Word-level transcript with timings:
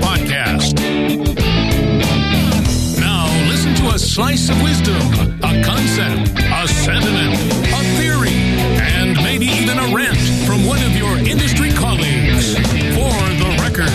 podcast. 0.00 0.74
Now, 3.00 3.26
listen 3.48 3.74
to 3.76 3.94
a 3.94 3.98
slice 3.98 4.48
of 4.48 4.62
wisdom, 4.62 4.96
a 5.42 5.62
concept, 5.62 6.30
a 6.38 6.68
sentiment, 6.68 7.34
a 7.34 7.82
theory, 7.98 8.36
and 8.80 9.16
maybe 9.22 9.46
even 9.46 9.78
a 9.78 9.94
rant 9.94 10.18
from 10.46 10.66
one 10.66 10.82
of 10.82 10.96
your 10.96 11.16
industry 11.18 11.70
colleagues. 11.72 12.54
For 12.94 13.12
the 13.40 13.56
record. 13.62 13.90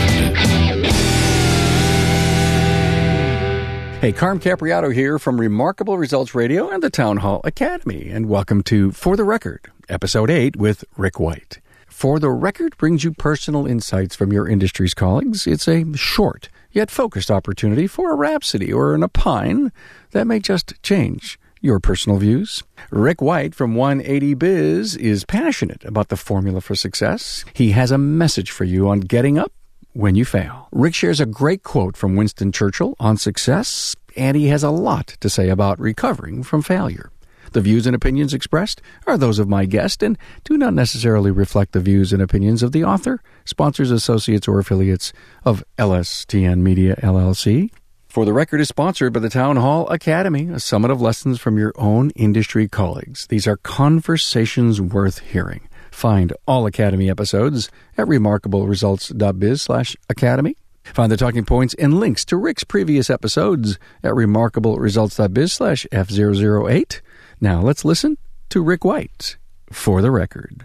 Hey, 4.02 4.12
Carm 4.12 4.40
Capriotto 4.40 4.92
here 4.92 5.20
from 5.20 5.40
Remarkable 5.40 5.96
Results 5.96 6.34
Radio 6.34 6.70
and 6.70 6.82
the 6.82 6.90
Town 6.90 7.18
Hall 7.18 7.40
Academy, 7.44 8.10
and 8.10 8.28
welcome 8.28 8.64
to 8.64 8.92
For 8.92 9.16
the 9.16 9.24
Record, 9.24 9.72
Episode 9.90 10.32
8 10.32 10.56
with 10.56 10.84
Rick 10.98 11.20
White. 11.20 11.61
For 12.02 12.18
the 12.18 12.32
Record 12.32 12.76
brings 12.78 13.04
you 13.04 13.12
personal 13.12 13.68
insights 13.68 14.16
from 14.16 14.34
your 14.34 14.48
industry's 14.48 14.96
colleagues. 14.96 15.46
It's 15.46 15.68
a 15.68 15.86
short, 15.96 16.50
yet 16.72 16.90
focused 16.90 17.30
opportunity 17.30 17.86
for 17.86 18.12
a 18.12 18.16
rhapsody 18.16 18.74
or 18.74 18.96
an 18.96 19.04
opine 19.04 19.72
that 20.10 20.26
may 20.26 20.40
just 20.40 20.74
change 20.82 21.40
your 21.62 21.80
personal 21.80 22.18
views. 22.18 22.64
Rick 22.90 23.22
White 23.22 23.54
from 23.54 23.76
180 23.76 24.34
Biz 24.34 24.96
is 24.96 25.26
passionate 25.26 25.86
about 25.86 26.08
the 26.08 26.18
formula 26.18 26.60
for 26.60 26.74
success. 26.74 27.46
He 27.54 27.70
has 27.74 27.92
a 27.92 28.00
message 28.00 28.50
for 28.50 28.64
you 28.64 28.90
on 28.90 29.02
getting 29.02 29.38
up 29.38 29.54
when 29.94 30.16
you 30.16 30.26
fail. 30.26 30.70
Rick 30.72 30.96
shares 30.96 31.20
a 31.20 31.28
great 31.28 31.62
quote 31.62 31.96
from 31.96 32.16
Winston 32.16 32.52
Churchill 32.52 32.96
on 33.00 33.18
success, 33.18 33.96
and 34.18 34.36
he 34.36 34.48
has 34.48 34.64
a 34.64 34.72
lot 34.72 35.18
to 35.20 35.30
say 35.30 35.50
about 35.50 35.80
recovering 35.80 36.42
from 36.42 36.64
failure. 36.64 37.11
The 37.52 37.62
views 37.62 37.86
and 37.86 37.96
opinions 37.96 38.34
expressed 38.34 38.82
are 39.06 39.18
those 39.18 39.38
of 39.38 39.50
my 39.50 39.66
guest 39.66 40.02
and 40.02 40.18
do 40.46 40.58
not 40.58 40.74
necessarily 40.74 41.32
reflect 41.32 41.74
the 41.74 41.82
views 41.82 42.14
and 42.14 42.22
opinions 42.22 42.64
of 42.64 42.72
the 42.72 42.86
author, 42.86 43.22
sponsors, 43.44 43.92
associates, 43.92 44.48
or 44.48 44.60
affiliates 44.60 45.12
of 45.44 45.64
LSTN 45.78 46.60
Media 46.60 46.96
LLC. 46.98 47.70
For 48.08 48.26
the 48.26 48.34
Record 48.34 48.62
is 48.62 48.68
sponsored 48.68 49.14
by 49.14 49.20
the 49.20 49.30
Town 49.30 49.58
Hall 49.58 49.88
Academy, 49.90 50.50
a 50.50 50.60
summit 50.60 50.92
of 50.92 51.02
lessons 51.02 51.40
from 51.40 51.58
your 51.58 51.74
own 51.76 52.10
industry 52.12 52.68
colleagues. 52.68 53.28
These 53.28 53.48
are 53.48 53.58
conversations 53.58 54.82
worth 54.82 55.20
hearing. 55.20 55.68
Find 55.92 56.34
all 56.46 56.66
Academy 56.66 57.10
episodes 57.10 57.70
at 57.98 58.08
remarkableresults.biz 58.08 59.62
slash 59.62 59.96
academy. 60.10 60.56
Find 60.84 61.12
the 61.12 61.18
talking 61.18 61.46
points 61.46 61.74
and 61.76 62.00
links 62.00 62.26
to 62.26 62.38
Rick's 62.38 62.64
previous 62.64 63.10
episodes 63.10 63.78
at 64.04 64.12
remarkableresults.biz 64.14 65.54
slash 65.54 65.86
F008. 65.92 67.02
Now 67.44 67.60
let's 67.60 67.84
listen 67.84 68.20
to 68.50 68.62
Rick 68.62 68.86
White 68.86 69.38
for 69.72 70.04
the 70.04 70.12
record. 70.12 70.64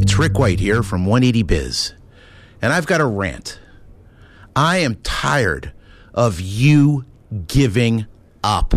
It's 0.00 0.18
Rick 0.18 0.38
White 0.38 0.58
here 0.58 0.82
from 0.82 1.04
180 1.04 1.42
Biz, 1.42 1.92
and 2.62 2.72
I've 2.72 2.86
got 2.86 3.02
a 3.02 3.06
rant. 3.06 3.60
I 4.56 4.78
am 4.78 4.94
tired 5.02 5.74
of 6.14 6.40
you 6.40 7.04
giving 7.46 8.06
up. 8.42 8.72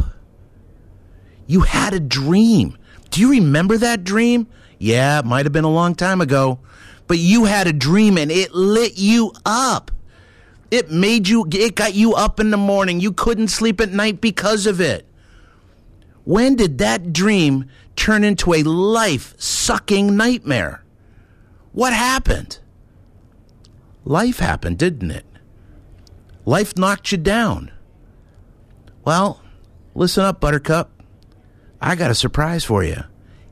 You 1.47 1.61
had 1.61 1.93
a 1.93 2.01
dream. 2.01 2.77
Do 3.11 3.21
you 3.21 3.29
remember 3.29 3.77
that 3.77 4.03
dream? 4.03 4.47
Yeah, 4.77 5.19
it 5.19 5.25
might 5.25 5.45
have 5.45 5.53
been 5.53 5.63
a 5.63 5.71
long 5.71 5.95
time 5.95 6.19
ago, 6.19 6.59
but 7.07 7.17
you 7.17 7.45
had 7.45 7.67
a 7.67 7.73
dream 7.73 8.17
and 8.17 8.29
it 8.29 8.53
lit 8.53 8.97
you 8.97 9.31
up. 9.45 9.89
It 10.73 10.89
made 10.89 11.27
you, 11.27 11.47
it 11.51 11.75
got 11.75 11.93
you 11.93 12.15
up 12.15 12.39
in 12.39 12.49
the 12.49 12.57
morning. 12.57 12.99
You 12.99 13.11
couldn't 13.11 13.49
sleep 13.49 13.79
at 13.79 13.91
night 13.91 14.19
because 14.19 14.65
of 14.65 14.81
it. 14.81 15.05
When 16.23 16.55
did 16.55 16.79
that 16.79 17.13
dream 17.13 17.69
turn 17.95 18.23
into 18.23 18.55
a 18.55 18.63
life 18.63 19.39
sucking 19.39 20.17
nightmare? 20.17 20.83
What 21.73 21.93
happened? 21.93 22.57
Life 24.03 24.39
happened, 24.39 24.79
didn't 24.79 25.11
it? 25.11 25.27
Life 26.43 26.75
knocked 26.75 27.11
you 27.11 27.19
down. 27.19 27.71
Well, 29.05 29.43
listen 29.93 30.23
up, 30.23 30.39
Buttercup. 30.39 30.89
I 31.79 31.93
got 31.93 32.09
a 32.09 32.15
surprise 32.15 32.63
for 32.63 32.83
you. 32.83 33.03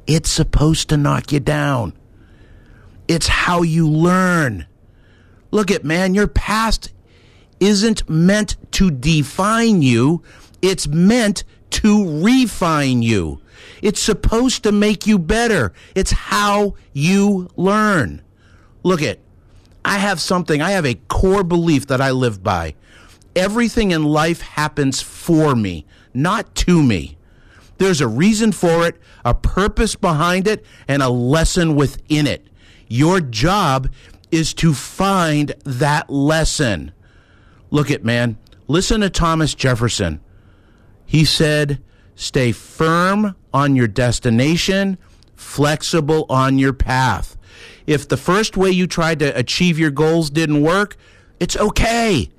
It's 0.07 0.31
supposed 0.31 0.89
to 0.89 0.97
knock 0.97 1.31
you 1.31 1.39
down. 1.39 1.93
It's 3.07 3.27
how 3.27 3.61
you 3.61 3.87
learn. 3.87 4.65
Look 5.51 5.69
at 5.69 5.85
man, 5.85 6.15
your 6.15 6.27
past 6.27 6.91
isn't 7.61 8.09
meant 8.09 8.57
to 8.71 8.91
define 8.91 9.81
you. 9.81 10.21
It's 10.61 10.87
meant 10.87 11.45
to 11.69 12.21
refine 12.21 13.01
you. 13.01 13.39
It's 13.81 14.01
supposed 14.01 14.63
to 14.63 14.71
make 14.71 15.07
you 15.07 15.17
better. 15.17 15.71
It's 15.95 16.11
how 16.11 16.75
you 16.91 17.49
learn. 17.55 18.21
Look 18.83 19.01
at, 19.01 19.19
I 19.85 19.99
have 19.99 20.19
something, 20.19 20.61
I 20.61 20.71
have 20.71 20.85
a 20.85 20.95
core 21.07 21.43
belief 21.43 21.87
that 21.87 22.01
I 22.01 22.11
live 22.11 22.43
by. 22.43 22.75
Everything 23.35 23.91
in 23.91 24.03
life 24.03 24.41
happens 24.41 25.01
for 25.01 25.55
me, 25.55 25.85
not 26.13 26.53
to 26.55 26.83
me. 26.83 27.17
There's 27.77 28.01
a 28.01 28.07
reason 28.07 28.51
for 28.51 28.85
it, 28.85 28.97
a 29.23 29.33
purpose 29.33 29.95
behind 29.95 30.47
it, 30.47 30.65
and 30.87 31.01
a 31.01 31.09
lesson 31.09 31.75
within 31.75 32.27
it. 32.27 32.47
Your 32.87 33.21
job 33.21 33.89
is 34.31 34.53
to 34.55 34.73
find 34.73 35.55
that 35.63 36.09
lesson. 36.09 36.91
Look 37.71 37.89
at 37.89 38.03
man, 38.03 38.37
listen 38.67 39.01
to 39.01 39.09
Thomas 39.09 39.55
Jefferson. 39.55 40.19
He 41.05 41.25
said, 41.25 41.81
stay 42.15 42.51
firm 42.51 43.35
on 43.53 43.75
your 43.75 43.87
destination, 43.87 44.97
flexible 45.35 46.25
on 46.29 46.59
your 46.59 46.73
path. 46.73 47.37
If 47.87 48.07
the 48.07 48.17
first 48.17 48.55
way 48.55 48.69
you 48.69 48.87
tried 48.87 49.19
to 49.19 49.37
achieve 49.37 49.79
your 49.79 49.91
goals 49.91 50.29
didn't 50.29 50.61
work, 50.61 50.95
it's 51.39 51.57
okay. 51.57 52.29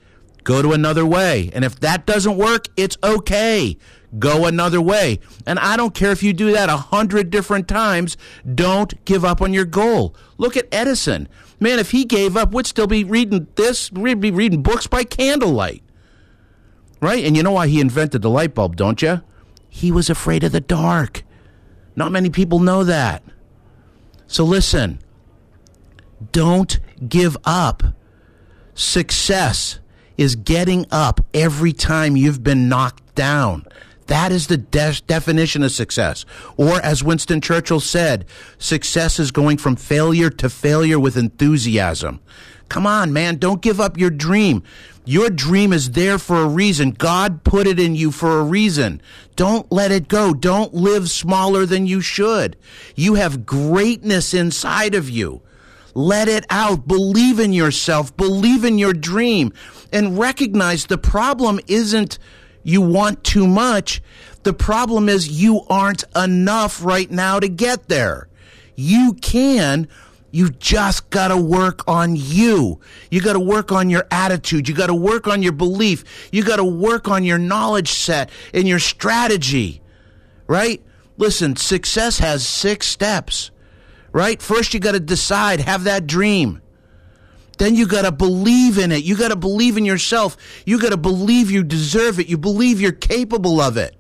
Go 0.45 0.63
to 0.63 0.73
another 0.73 1.07
way. 1.07 1.51
And 1.53 1.65
if 1.65 1.81
that 1.81 2.07
doesn't 2.07 2.37
work, 2.37 2.67
it's 2.77 2.99
okay. 3.03 3.77
Go 4.19 4.47
another 4.47 4.81
way. 4.81 5.21
And 5.47 5.59
I 5.59 5.77
don't 5.77 5.95
care 5.95 6.11
if 6.11 6.23
you 6.23 6.33
do 6.33 6.53
that 6.53 6.69
a 6.69 6.77
hundred 6.77 7.31
different 7.31 7.69
times. 7.69 8.17
Don't 8.55 9.03
give 9.05 9.25
up 9.25 9.41
on 9.41 9.53
your 9.53 9.65
goal. 9.65 10.15
Look 10.39 10.57
at 10.57 10.69
Edison. 10.73 11.29
Man, 11.63 11.79
if 11.79 11.93
he 11.93 12.05
gave 12.05 12.37
up, 12.37 12.53
we'd 12.53 12.67
still 12.67 12.89
be 12.89 13.05
reading 13.05 13.47
this, 13.55 13.93
we'd 13.93 14.21
be 14.21 14.33
reading 14.33 14.65
books 14.65 14.89
by 14.89 15.05
candlelight. 15.05 15.85
Right? 17.01 17.25
And 17.25 17.37
you 17.37 17.45
know 17.45 17.53
why 17.53 17.69
he 17.69 17.81
invented 17.81 18.21
the 18.21 18.31
light 18.31 18.53
bulb, 18.53 18.75
don't 18.75 19.01
you? 19.01 19.23
He 19.69 19.93
was 19.93 20.11
afraid 20.11 20.43
of 20.43 20.51
the 20.51 20.61
dark. 20.61 21.23
Not 21.95 22.11
many 22.11 22.31
people 22.31 22.59
know 22.59 22.83
that. 22.83 23.23
So 24.27 24.43
listen, 24.43 24.99
don't 26.33 26.81
give 27.09 27.37
up. 27.45 27.85
Success 28.75 29.79
is 30.19 30.35
getting 30.35 30.85
up 30.91 31.21
every 31.33 31.73
time 31.73 32.17
you've 32.17 32.43
been 32.43 32.69
knocked 32.69 33.15
down. 33.15 33.67
That 34.07 34.33
is 34.33 34.47
the 34.47 34.57
de- 34.57 35.01
definition 35.07 35.63
of 35.63 35.73
success. 35.73 36.25
Or, 36.57 36.81
as 36.81 37.05
Winston 37.05 37.41
Churchill 37.41 37.81
said, 37.81 38.25
success 38.59 39.19
is 39.19 39.31
going 39.31 39.59
from 39.59 39.77
failure 39.77 40.31
to 40.31 40.49
failure 40.49 40.99
with 40.99 41.17
enthusiasm. 41.17 42.21
Come 42.69 42.87
on, 42.87 43.13
man, 43.13 43.37
don't 43.37 43.61
give 43.61 43.81
up 43.81 43.99
your 43.99 44.11
dream. 44.11 44.63
Your 45.05 45.31
dream 45.31 45.73
is 45.73 45.91
there 45.91 46.19
for 46.19 46.43
a 46.43 46.49
reason. 46.49 46.93
God 46.93 47.45
put 47.45 47.67
it 47.67 47.79
in 47.81 47.97
you 47.97 48.13
for 48.13 48.39
a 48.39 48.45
reason. 48.45 49.03
Don't 49.37 49.71
let 49.71 49.91
it 49.91 50.09
go. 50.09 50.33
Don't 50.33 50.73
live 50.73 51.11
smaller 51.11 51.67
than 51.67 51.87
you 51.87 52.01
should. 52.01 52.57
You 52.95 53.15
have 53.15 53.45
greatness 53.45 54.33
inside 54.33 54.95
of 54.95 55.11
you. 55.11 55.43
Let 55.95 56.29
it 56.29 56.47
out. 56.49 56.87
Believe 56.87 57.39
in 57.39 57.53
yourself. 57.53 58.17
Believe 58.17 58.65
in 58.65 58.79
your 58.79 58.95
dream 58.95 59.53
and 59.93 60.19
recognize 60.19 60.87
the 60.87 60.99
problem 60.99 61.61
isn't 61.67 62.19
you 62.63 62.81
want 62.81 63.25
too 63.25 63.47
much. 63.47 64.03
The 64.43 64.53
problem 64.53 65.09
is 65.09 65.41
you 65.41 65.63
aren't 65.69 66.05
enough 66.17 66.85
right 66.85 67.11
now 67.11 67.41
to 67.41 67.49
get 67.49 67.89
there. 67.89 68.29
You 68.75 69.15
can. 69.15 69.89
You 70.31 70.49
just 70.49 71.11
got 71.11 71.29
to 71.29 71.37
work 71.37 71.87
on 71.87 72.17
you. 72.17 72.81
You 73.11 73.21
got 73.21 73.35
to 73.35 73.41
work 73.41 73.71
on 73.71 73.91
your 73.91 74.07
attitude. 74.11 74.67
You 74.67 74.75
got 74.75 74.87
to 74.87 74.95
work 74.95 75.29
on 75.29 75.43
your 75.43 75.53
belief. 75.53 76.31
You 76.33 76.43
got 76.43 76.57
to 76.57 76.65
work 76.65 77.07
on 77.07 77.23
your 77.23 77.39
knowledge 77.39 77.93
set 77.93 78.31
and 78.55 78.67
your 78.67 78.79
strategy. 78.79 79.83
Right? 80.47 80.83
Listen, 81.19 81.57
success 81.57 82.19
has 82.19 82.47
six 82.47 82.87
steps. 82.87 83.51
Right? 84.11 84.41
First, 84.41 84.73
you 84.73 84.81
got 84.81 84.93
to 84.93 85.01
decide, 85.01 85.61
have 85.61 85.85
that 85.85 86.07
dream. 86.07 86.63
Then 87.59 87.75
you 87.75 87.87
got 87.87 88.03
to 88.03 88.13
believe 88.13 88.79
in 88.79 88.93
it. 88.93 89.05
You 89.05 89.17
got 89.17 89.29
to 89.29 89.37
believe 89.37 89.77
in 89.77 89.85
yourself. 89.85 90.37
You 90.65 90.81
got 90.81 90.91
to 90.91 90.97
believe 90.97 91.51
you 91.51 91.63
deserve 91.63 92.19
it. 92.19 92.27
You 92.29 92.39
believe 92.39 92.81
you're 92.81 92.93
capable 92.93 93.61
of 93.61 93.77
it. 93.77 93.95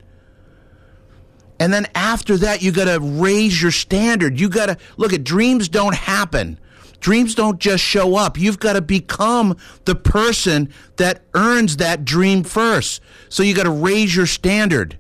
And 1.61 1.73
then 1.73 1.87
after 1.95 2.37
that, 2.39 2.63
you 2.63 2.73
got 2.73 2.87
to 2.87 2.99
raise 2.99 3.63
your 3.63 3.71
standard. 3.71 4.41
You 4.41 4.49
got 4.49 4.67
to 4.67 4.79
look 4.97 5.13
at 5.13 5.23
dreams 5.23 5.69
don't 5.69 5.95
happen. 5.95 6.59
Dreams 6.99 7.35
don't 7.35 7.59
just 7.59 7.83
show 7.85 8.17
up. 8.17 8.39
You've 8.39 8.59
got 8.59 8.73
to 8.73 8.81
become 8.81 9.57
the 9.85 9.95
person 9.95 10.73
that 10.97 11.23
earns 11.35 11.77
that 11.79 12.05
dream 12.05 12.45
first. 12.45 13.01
So 13.29 13.43
you 13.43 13.55
got 13.55 13.65
to 13.65 13.71
raise 13.71 14.15
your 14.15 14.27
standard. 14.27 14.99